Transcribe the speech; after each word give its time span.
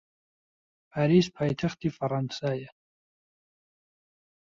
پاریس 0.91 1.25
پایتەختی 1.35 1.89
فەڕەنسایە. 1.97 2.69